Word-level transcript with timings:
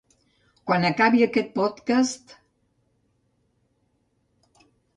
Quan 0.71 0.87
acabi 0.89 1.21
aquest 1.25 1.51
podcast…. 1.59 2.35